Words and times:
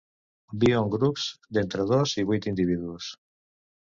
Viu 0.61 0.77
en 0.77 0.87
grups 0.95 1.25
d'entre 1.57 1.85
dos 1.91 2.13
i 2.23 2.25
vuit 2.31 2.47
individus. 2.53 3.11